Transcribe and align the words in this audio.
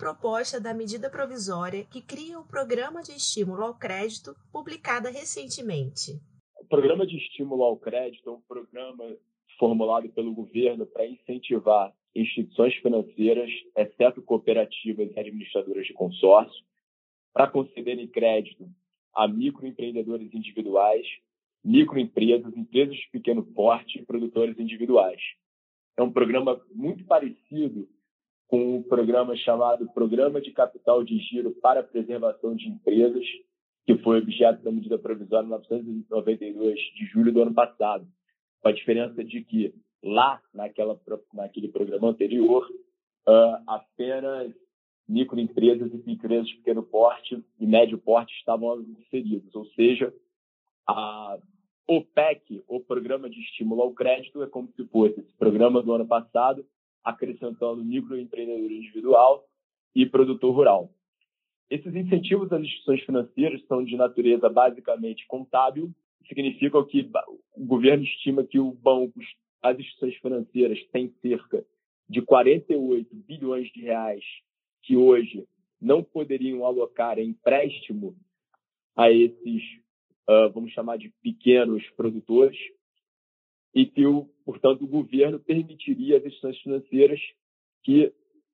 proposta 0.00 0.58
da 0.58 0.72
medida 0.72 1.10
provisória 1.10 1.84
que 1.84 2.00
cria 2.00 2.38
o 2.38 2.48
Programa 2.48 3.02
de 3.02 3.12
Estímulo 3.12 3.62
ao 3.62 3.78
Crédito, 3.78 4.34
publicada 4.50 5.10
recentemente. 5.10 6.12
O 6.58 6.64
Programa 6.64 7.06
de 7.06 7.18
Estímulo 7.18 7.62
ao 7.62 7.76
Crédito 7.76 8.30
é 8.30 8.32
um 8.32 8.40
programa 8.40 9.04
formulado 9.58 10.08
pelo 10.08 10.32
governo 10.32 10.86
para 10.86 11.06
incentivar 11.06 11.92
instituições 12.16 12.74
financeiras, 12.76 13.50
exceto 13.76 14.22
cooperativas 14.22 15.10
e 15.14 15.20
administradoras 15.20 15.86
de 15.86 15.92
consórcio, 15.92 16.64
para 17.34 17.50
concederem 17.50 18.08
crédito 18.08 18.66
a 19.14 19.28
microempreendedores 19.28 20.32
individuais, 20.32 21.06
microempresas, 21.62 22.56
empresas 22.56 22.96
de 22.96 23.06
pequeno 23.12 23.44
porte 23.44 23.98
e 23.98 24.06
produtores 24.06 24.58
individuais. 24.58 25.20
É 25.94 26.02
um 26.02 26.10
programa 26.10 26.58
muito 26.74 27.04
parecido 27.04 27.86
com 28.50 28.78
um 28.78 28.82
programa 28.82 29.36
chamado 29.36 29.88
Programa 29.94 30.40
de 30.40 30.50
Capital 30.50 31.04
de 31.04 31.16
Giro 31.18 31.52
para 31.62 31.84
Preservação 31.84 32.56
de 32.56 32.68
Empresas, 32.68 33.24
que 33.86 33.96
foi 33.98 34.18
objeto 34.18 34.60
da 34.64 34.72
medida 34.72 34.98
provisória 34.98 35.48
992 35.48 36.74
de 36.96 37.06
julho 37.06 37.32
do 37.32 37.42
ano 37.42 37.54
passado, 37.54 38.04
com 38.60 38.68
a 38.68 38.72
diferença 38.72 39.22
de 39.22 39.44
que 39.44 39.72
lá, 40.02 40.42
naquela, 40.52 41.00
naquele 41.32 41.68
programa 41.68 42.08
anterior, 42.08 42.68
uh, 43.28 43.62
apenas 43.68 44.52
microempresas 45.08 45.92
e 45.92 46.10
empresas 46.10 46.48
de 46.48 46.56
pequeno 46.56 46.82
porte 46.82 47.40
e 47.58 47.66
médio 47.66 47.98
porte 47.98 48.34
estavam 48.34 48.80
inseridos, 48.80 49.54
ou 49.54 49.64
seja, 49.66 50.12
a 50.88 51.38
OPEC, 51.86 52.64
o 52.66 52.80
Programa 52.80 53.30
de 53.30 53.40
Estímulo 53.42 53.82
ao 53.82 53.92
Crédito, 53.92 54.42
é 54.42 54.48
como 54.48 54.68
se 54.72 54.84
fosse 54.88 55.20
esse 55.20 55.32
programa 55.36 55.80
do 55.80 55.92
ano 55.92 56.06
passado, 56.06 56.66
acrescentando 57.04 57.84
microempreendedor 57.84 58.70
individual 58.70 59.46
e 59.94 60.06
produtor 60.06 60.54
rural. 60.54 60.90
Esses 61.68 61.94
incentivos 61.94 62.52
às 62.52 62.60
instituições 62.60 63.02
financeiras 63.02 63.64
são 63.66 63.84
de 63.84 63.96
natureza 63.96 64.48
basicamente 64.48 65.26
contábil, 65.26 65.90
significam 66.26 66.84
que 66.84 67.08
o 67.54 67.64
governo 67.64 68.04
estima 68.04 68.44
que 68.44 68.58
o 68.58 68.72
banco, 68.72 69.20
as 69.62 69.78
instituições 69.78 70.16
financeiras 70.20 70.84
têm 70.92 71.12
cerca 71.22 71.64
de 72.08 72.22
48 72.22 73.14
bilhões 73.14 73.68
de 73.72 73.82
reais 73.82 74.24
que 74.82 74.96
hoje 74.96 75.46
não 75.80 76.02
poderiam 76.02 76.64
alocar 76.64 77.18
em 77.18 77.28
empréstimo 77.28 78.16
a 78.96 79.10
esses, 79.10 79.62
uh, 80.28 80.50
vamos 80.52 80.72
chamar 80.72 80.98
de 80.98 81.12
pequenos 81.22 81.88
produtores, 81.90 82.58
e 83.74 83.86
que, 83.86 84.04
o, 84.04 84.28
portanto, 84.50 84.82
o 84.82 84.88
governo 84.88 85.38
permitiria 85.38 86.16
às 86.16 86.24
instituições 86.24 86.60
financeiras 86.60 87.20
que 87.84 88.12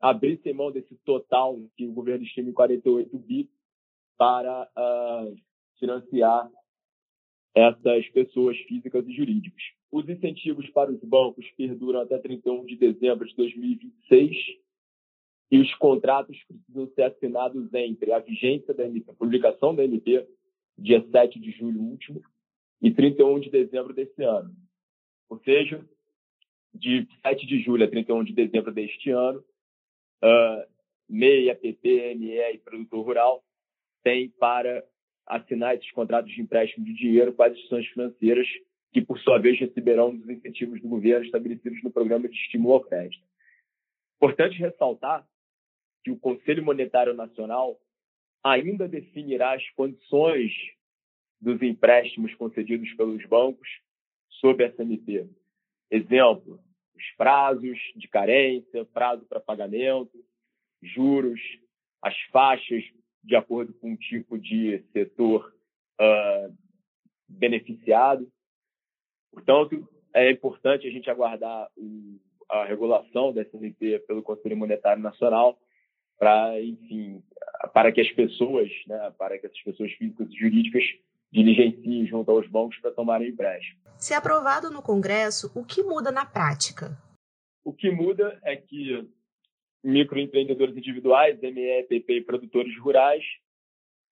abrissem 0.00 0.52
mão 0.52 0.70
desse 0.70 0.94
total 1.04 1.58
que 1.76 1.86
o 1.86 1.92
governo 1.92 2.24
estima 2.24 2.50
em 2.50 2.52
48 2.52 3.18
bi 3.18 3.48
para 4.18 4.68
uh, 4.76 5.36
financiar 5.78 6.50
essas 7.54 8.06
pessoas 8.10 8.56
físicas 8.58 9.06
e 9.06 9.12
jurídicas. 9.12 9.62
Os 9.90 10.06
incentivos 10.08 10.68
para 10.70 10.92
os 10.92 11.00
bancos 11.00 11.48
perduram 11.56 12.00
até 12.00 12.18
31 12.18 12.66
de 12.66 12.76
dezembro 12.76 13.26
de 13.26 13.34
2026 13.34 14.36
e 15.50 15.58
os 15.58 15.74
contratos 15.76 16.36
precisam 16.44 16.86
ser 16.94 17.02
assinados 17.04 17.72
entre 17.72 18.12
a 18.12 18.18
vigência 18.18 18.74
da 18.74 18.84
MP, 18.84 19.10
a 19.10 19.14
publicação 19.14 19.74
da 19.74 19.82
MP, 19.82 20.28
dia 20.76 21.02
7 21.10 21.40
de 21.40 21.50
julho 21.52 21.80
último, 21.80 22.22
e 22.82 22.90
31 22.90 23.40
de 23.40 23.50
dezembro 23.50 23.94
desse 23.94 24.22
ano. 24.22 24.54
Ou 25.28 25.38
seja, 25.40 25.84
de 26.74 27.06
7 27.22 27.46
de 27.46 27.60
julho 27.60 27.84
a 27.84 27.88
31 27.88 28.24
de 28.24 28.32
dezembro 28.32 28.72
deste 28.72 29.10
ano, 29.10 29.40
uh, 30.22 30.68
MEI, 31.08 31.50
APP, 31.50 32.14
ME 32.16 32.54
e 32.54 32.58
produtor 32.58 33.04
rural 33.04 33.44
têm 34.02 34.30
para 34.30 34.84
assinar 35.26 35.74
esses 35.74 35.90
contratos 35.92 36.32
de 36.32 36.40
empréstimo 36.40 36.84
de 36.84 36.94
dinheiro 36.94 37.32
com 37.32 37.42
as 37.42 37.52
instituições 37.52 37.86
financeiras, 37.88 38.48
que, 38.92 39.02
por 39.02 39.18
sua 39.20 39.38
vez, 39.38 39.58
receberão 39.58 40.10
os 40.10 40.28
incentivos 40.28 40.80
do 40.80 40.88
governo 40.88 41.24
estabelecidos 41.24 41.82
no 41.82 41.90
Programa 41.90 42.28
de 42.28 42.34
Estímulo 42.34 42.74
ao 42.74 42.80
Crédito. 42.80 43.22
Importante 44.16 44.58
ressaltar 44.58 45.26
que 46.02 46.10
o 46.10 46.18
Conselho 46.18 46.64
Monetário 46.64 47.12
Nacional 47.12 47.78
ainda 48.42 48.88
definirá 48.88 49.54
as 49.54 49.70
condições 49.70 50.52
dos 51.40 51.60
empréstimos 51.60 52.34
concedidos 52.34 52.92
pelos 52.94 53.24
bancos 53.26 53.68
sob 54.40 54.64
a 54.64 54.70
SMT. 54.70 55.28
Exemplo, 55.90 56.60
os 56.94 57.04
prazos 57.16 57.78
de 57.96 58.08
carência, 58.08 58.84
prazo 58.86 59.24
para 59.26 59.40
pagamento, 59.40 60.18
juros, 60.82 61.40
as 62.02 62.16
faixas 62.32 62.84
de 63.22 63.36
acordo 63.36 63.72
com 63.74 63.92
o 63.92 63.96
tipo 63.96 64.38
de 64.38 64.82
setor 64.92 65.52
uh, 66.00 66.54
beneficiado. 67.28 68.30
Portanto, 69.32 69.88
é 70.14 70.30
importante 70.30 70.86
a 70.86 70.90
gente 70.90 71.10
aguardar 71.10 71.70
o, 71.76 72.18
a 72.48 72.64
regulação 72.64 73.32
da 73.32 73.42
SMT 73.42 74.00
pelo 74.06 74.22
Conselho 74.22 74.56
Monetário 74.56 75.02
Nacional 75.02 75.58
para, 76.18 76.60
enfim, 76.60 77.22
para 77.72 77.92
que 77.92 78.00
as 78.00 78.10
pessoas, 78.10 78.70
né, 78.86 79.12
para 79.18 79.38
que 79.38 79.46
essas 79.46 79.60
pessoas 79.62 79.92
físicas 79.92 80.28
e 80.30 80.36
jurídicas 80.36 80.84
diligenciem 81.32 82.06
junto 82.06 82.30
aos 82.30 82.48
bancos 82.48 82.78
para 82.78 82.90
tomarem 82.90 83.28
empréstimo. 83.28 83.80
Se 83.98 84.14
aprovado 84.14 84.70
no 84.70 84.82
Congresso, 84.82 85.50
o 85.54 85.64
que 85.64 85.82
muda 85.82 86.10
na 86.10 86.24
prática? 86.24 86.96
O 87.64 87.72
que 87.72 87.90
muda 87.90 88.38
é 88.44 88.56
que 88.56 89.06
microempreendedores 89.82 90.76
individuais, 90.76 91.40
ME, 91.40 91.82
PP 91.84 92.14
e 92.14 92.24
produtores 92.24 92.76
rurais 92.78 93.24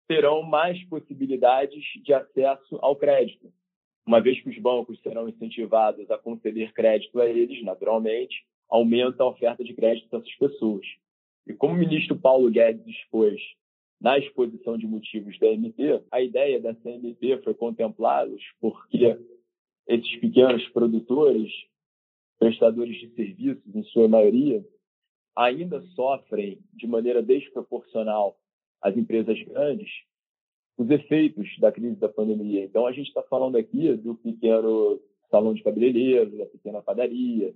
terão 0.07 0.43
mais 0.43 0.83
possibilidades 0.85 1.83
de 2.03 2.13
acesso 2.13 2.77
ao 2.81 2.95
crédito, 2.95 3.51
uma 4.05 4.19
vez 4.19 4.41
que 4.41 4.49
os 4.49 4.57
bancos 4.57 4.99
serão 5.01 5.29
incentivados 5.29 6.09
a 6.09 6.17
conceder 6.17 6.73
crédito 6.73 7.19
a 7.19 7.27
eles, 7.27 7.63
naturalmente, 7.63 8.45
aumenta 8.69 9.23
a 9.23 9.27
oferta 9.27 9.63
de 9.63 9.73
crédito 9.73 10.09
dessas 10.09 10.35
pessoas. 10.35 10.85
E 11.47 11.53
como 11.53 11.73
o 11.73 11.77
ministro 11.77 12.15
Paulo 12.15 12.49
Guedes 12.49 12.85
expôs 12.87 13.39
na 14.01 14.17
exposição 14.17 14.77
de 14.77 14.87
motivos 14.87 15.37
da 15.37 15.47
MP, 15.47 16.01
a 16.11 16.19
ideia 16.19 16.59
dessa 16.59 16.89
MP 16.89 17.37
foi 17.43 17.53
contemplá-los 17.53 18.41
porque 18.59 19.15
esses 19.87 20.19
pequenos 20.19 20.67
produtores, 20.69 21.51
prestadores 22.39 22.99
de 22.99 23.13
serviços, 23.13 23.75
em 23.75 23.83
sua 23.83 24.07
maioria, 24.07 24.65
ainda 25.35 25.81
sofrem 25.95 26.59
de 26.73 26.87
maneira 26.87 27.21
desproporcional 27.21 28.35
às 28.81 28.97
empresas 28.97 29.39
grandes 29.43 29.89
os 30.77 30.89
efeitos 30.89 31.47
da 31.59 31.71
crise 31.71 31.97
da 31.97 32.09
pandemia. 32.09 32.63
Então, 32.63 32.87
a 32.87 32.91
gente 32.91 33.07
está 33.07 33.21
falando 33.23 33.55
aqui 33.55 33.93
do 33.97 34.15
pequeno 34.15 34.99
salão 35.29 35.53
de 35.53 35.61
cabeleireiro, 35.61 36.37
da 36.39 36.45
pequena 36.47 36.81
padaria, 36.81 37.53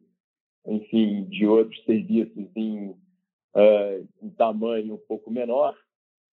enfim, 0.67 1.23
de 1.23 1.47
outros 1.47 1.84
serviços 1.85 2.45
em 2.55 2.89
uh, 2.89 4.07
em 4.22 4.29
tamanho 4.29 4.94
um 4.94 5.07
pouco 5.07 5.31
menor 5.31 5.75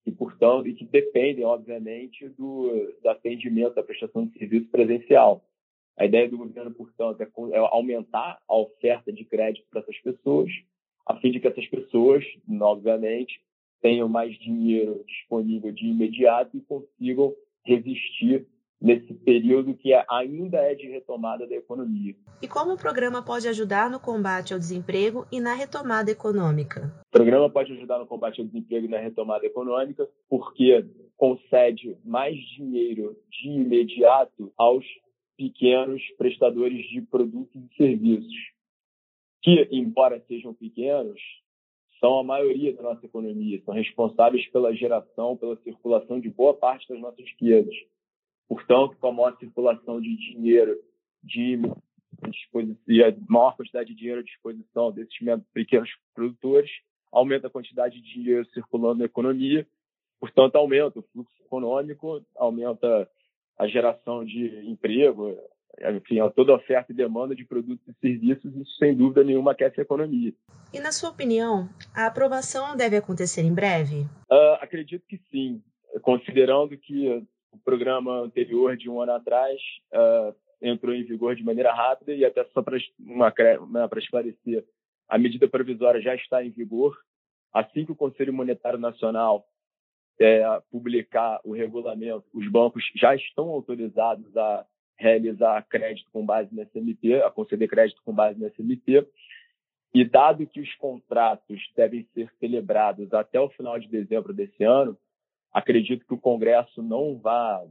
e, 0.06 0.11
portanto, 0.12 0.66
e 0.66 0.75
que 0.75 0.84
dependem, 0.84 1.44
obviamente, 1.44 2.28
do, 2.31 2.93
do 3.03 3.09
atendimento, 3.09 3.75
da 3.75 3.83
prestação 3.83 4.27
de 4.27 4.38
serviço 4.38 4.69
presencial. 4.71 5.44
A 5.97 6.06
ideia 6.06 6.28
do 6.28 6.38
governo, 6.38 6.72
portanto, 6.72 7.21
é, 7.21 7.25
é 7.53 7.59
aumentar 7.59 8.41
a 8.49 8.56
oferta 8.56 9.12
de 9.12 9.25
crédito 9.25 9.66
para 9.71 9.81
essas 9.81 9.99
pessoas, 9.99 10.50
a 11.06 11.16
fim 11.16 11.31
de 11.31 11.41
que 11.41 11.49
essas 11.49 11.66
pessoas, 11.66 12.25
obviamente, 12.61 13.41
tenham 13.81 14.09
mais 14.09 14.38
dinheiro 14.38 15.05
disponível 15.06 15.72
de 15.72 15.87
imediato 15.87 16.56
e 16.56 16.61
consigam 16.61 17.34
resistir 17.65 18.47
nesse 18.81 19.13
período 19.13 19.75
que 19.75 19.93
é, 19.93 20.05
ainda 20.09 20.59
é 20.59 20.75
de 20.75 20.89
retomada 20.89 21.47
da 21.47 21.55
economia. 21.55 22.15
E 22.41 22.49
como 22.49 22.73
o 22.73 22.79
programa 22.79 23.23
pode 23.23 23.47
ajudar 23.47 23.91
no 23.91 24.00
combate 24.00 24.55
ao 24.55 24.59
desemprego 24.59 25.27
e 25.31 25.41
na 25.41 25.53
retomada 25.53 26.11
econômica? 26.11 26.93
O 27.09 27.11
programa 27.11 27.50
pode 27.50 27.73
ajudar 27.73 27.99
no 27.99 28.06
combate 28.06 28.41
ao 28.41 28.47
desemprego 28.47 28.87
e 28.87 28.88
na 28.88 28.99
retomada 28.99 29.44
econômica 29.44 30.09
porque 30.29 30.87
concede 31.17 31.99
mais 32.05 32.35
dinheiro 32.56 33.15
de 33.29 33.50
imediato 33.50 34.50
aos 34.56 34.87
pequenos 35.37 36.03
prestadores 36.17 36.87
de 36.88 37.03
produtos 37.03 37.62
e 37.62 37.76
serviços, 37.76 38.35
que, 39.43 39.69
embora 39.71 40.23
sejam 40.29 40.55
pequenos, 40.55 41.21
são 41.99 42.19
a 42.19 42.25
maioria 42.25 42.75
da 42.75 42.83
nossa 42.83 43.05
economia, 43.05 43.61
são 43.65 43.75
responsáveis 43.75 44.47
pela 44.49 44.75
geração, 44.75 45.37
pela 45.37 45.56
circulação 45.62 46.19
de 46.19 46.31
boa 46.31 46.55
parte 46.55 46.88
das 46.88 46.99
nossas 47.00 47.25
riquezas. 47.25 47.75
Portanto, 48.50 48.97
com 49.00 49.06
a 49.06 49.12
maior 49.12 49.38
circulação 49.38 50.00
de 50.00 50.17
dinheiro 50.17 50.76
de 51.23 51.56
e 52.88 53.02
a 53.02 53.14
maior 53.29 53.56
quantidade 53.56 53.91
de 53.91 53.94
dinheiro 53.94 54.20
à 54.20 54.25
disposição 54.25 54.91
desses 54.91 55.17
pequenos 55.55 55.88
produtores, 56.12 56.69
aumenta 57.12 57.47
a 57.47 57.50
quantidade 57.50 58.02
de 58.02 58.12
dinheiro 58.12 58.44
circulando 58.52 58.99
na 58.99 59.05
economia, 59.05 59.64
portanto, 60.19 60.56
aumenta 60.56 60.99
o 60.99 61.02
fluxo 61.12 61.32
econômico, 61.43 62.20
aumenta 62.37 63.08
a 63.56 63.69
geração 63.69 64.25
de 64.25 64.69
emprego, 64.69 65.38
enfim, 65.97 66.19
a 66.19 66.29
toda 66.29 66.52
oferta 66.52 66.91
e 66.91 66.94
demanda 66.94 67.37
de 67.37 67.44
produtos 67.44 67.87
e 67.87 67.94
serviços, 68.00 68.52
isso 68.56 68.76
sem 68.79 68.97
dúvida 68.97 69.23
nenhuma 69.23 69.52
aquece 69.52 69.81
a 69.81 69.85
economia. 69.85 70.35
E 70.75 70.81
na 70.81 70.91
sua 70.91 71.11
opinião, 71.11 71.69
a 71.94 72.06
aprovação 72.06 72.76
deve 72.76 72.97
acontecer 72.97 73.43
em 73.43 73.55
breve? 73.55 74.00
Uh, 74.29 74.55
acredito 74.61 75.06
que 75.06 75.19
sim, 75.31 75.62
considerando 76.02 76.76
que 76.76 77.25
programa 77.65 78.21
anterior 78.21 78.77
de 78.77 78.89
um 78.89 79.01
ano 79.01 79.12
atrás 79.12 79.61
uh, 79.93 80.35
entrou 80.61 80.95
em 80.95 81.05
vigor 81.05 81.35
de 81.35 81.43
maneira 81.43 81.73
rápida 81.73 82.12
e 82.12 82.25
até 82.25 82.45
só 82.47 82.62
para 82.62 82.77
né, 82.77 83.89
esclarecer, 83.97 84.65
a 85.09 85.19
medida 85.19 85.49
provisória 85.49 86.01
já 86.01 86.15
está 86.15 86.45
em 86.45 86.51
vigor. 86.51 86.97
Assim 87.53 87.85
que 87.85 87.93
o 87.93 87.97
Conselho 87.97 88.33
Monetário 88.33 88.79
Nacional 88.79 89.45
é, 90.21 90.45
publicar 90.71 91.41
o 91.43 91.53
regulamento, 91.53 92.25
os 92.35 92.47
bancos 92.49 92.85
já 92.95 93.15
estão 93.15 93.49
autorizados 93.49 94.37
a 94.37 94.67
realizar 94.99 95.67
crédito 95.67 96.11
com 96.12 96.25
base 96.25 96.55
no 96.55 96.62
SMP, 96.62 97.23
a 97.23 97.31
conceder 97.31 97.69
crédito 97.69 98.03
com 98.05 98.12
base 98.12 98.39
no 98.39 98.47
SMP. 98.49 99.09
E 99.93 100.05
dado 100.05 100.47
que 100.47 100.61
os 100.61 100.73
contratos 100.77 101.59
devem 101.75 102.07
ser 102.15 102.31
celebrados 102.39 103.12
até 103.12 103.41
o 103.41 103.49
final 103.49 103.79
de 103.81 103.89
dezembro 103.89 104.33
desse 104.33 104.62
ano, 104.62 104.97
acredito 105.52 106.06
que 106.06 106.14
o 106.14 106.20
Congresso 106.20 106.82
não 106.82 107.19
vai, 107.19 107.67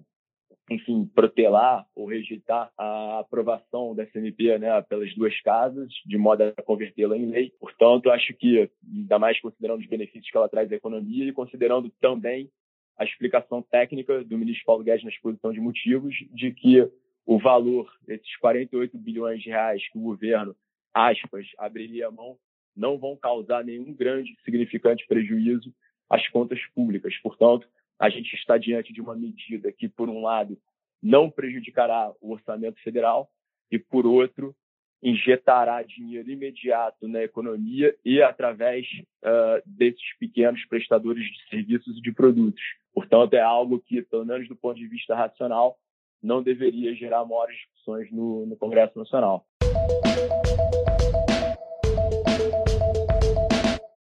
enfim, 0.69 1.05
protelar 1.05 1.85
ou 1.95 2.05
rejeitar 2.05 2.71
a 2.77 3.19
aprovação 3.19 3.95
da 3.95 4.05
SMP 4.05 4.57
né, 4.57 4.81
pelas 4.83 5.13
duas 5.15 5.39
casas, 5.41 5.89
de 6.05 6.17
modo 6.17 6.43
a 6.43 6.61
convertê-la 6.63 7.17
em 7.17 7.25
lei. 7.25 7.51
Portanto, 7.59 8.09
acho 8.09 8.33
que, 8.33 8.69
ainda 8.93 9.17
mais 9.17 9.39
considerando 9.39 9.81
os 9.81 9.87
benefícios 9.87 10.29
que 10.29 10.37
ela 10.37 10.49
traz 10.49 10.71
à 10.71 10.75
economia 10.75 11.25
e 11.25 11.33
considerando 11.33 11.89
também 12.01 12.49
a 12.97 13.05
explicação 13.05 13.61
técnica 13.61 14.23
do 14.25 14.37
ministro 14.37 14.65
Paulo 14.65 14.83
Guedes 14.83 15.05
na 15.05 15.09
exposição 15.09 15.53
de 15.53 15.61
motivos 15.61 16.13
de 16.33 16.51
que 16.51 16.85
o 17.25 17.39
valor 17.39 17.89
desses 18.05 18.35
48 18.37 18.97
bilhões 18.97 19.41
de 19.41 19.49
reais 19.49 19.87
que 19.89 19.97
o 19.97 20.01
governo, 20.01 20.55
aspas, 20.93 21.45
abriria 21.57 22.07
a 22.07 22.11
mão, 22.11 22.37
não 22.75 22.97
vão 22.97 23.15
causar 23.15 23.63
nenhum 23.63 23.93
grande, 23.93 24.35
significante 24.43 25.05
prejuízo 25.07 25.73
às 26.09 26.27
contas 26.29 26.59
públicas. 26.73 27.15
Portanto, 27.21 27.67
a 27.99 28.09
gente 28.09 28.33
está 28.33 28.57
diante 28.57 28.93
de 28.93 29.01
uma 29.01 29.15
medida 29.15 29.71
que, 29.71 29.87
por 29.87 30.09
um 30.09 30.21
lado, 30.21 30.57
não 31.01 31.29
prejudicará 31.29 32.11
o 32.21 32.31
orçamento 32.31 32.81
federal 32.81 33.29
e, 33.71 33.77
por 33.77 34.05
outro, 34.05 34.55
injetará 35.01 35.81
dinheiro 35.83 36.29
imediato 36.29 37.07
na 37.07 37.23
economia 37.23 37.95
e 38.03 38.21
através 38.21 38.85
uh, 39.23 39.61
desses 39.65 40.17
pequenos 40.19 40.65
prestadores 40.65 41.23
de 41.23 41.49
serviços 41.49 41.97
e 41.97 42.01
de 42.01 42.11
produtos. 42.11 42.61
Portanto, 42.93 43.33
é 43.33 43.41
algo 43.41 43.79
que, 43.79 44.01
pelo 44.01 44.25
menos 44.25 44.47
do 44.47 44.55
ponto 44.55 44.77
de 44.77 44.87
vista 44.87 45.15
racional, 45.15 45.77
não 46.21 46.43
deveria 46.43 46.93
gerar 46.95 47.23
maiores 47.23 47.55
discussões 47.57 48.11
no, 48.11 48.45
no 48.45 48.57
Congresso 48.57 48.97
Nacional. 48.97 49.45